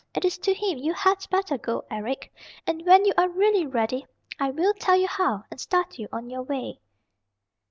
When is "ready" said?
3.67-4.07